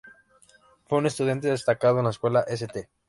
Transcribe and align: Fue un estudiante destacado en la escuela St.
Fue 0.87 0.97
un 0.97 1.05
estudiante 1.05 1.47
destacado 1.47 1.99
en 1.99 2.05
la 2.05 2.09
escuela 2.09 2.41
St. 2.47 2.89